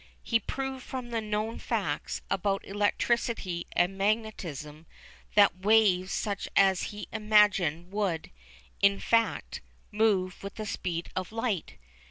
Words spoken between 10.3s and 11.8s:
with the speed of light.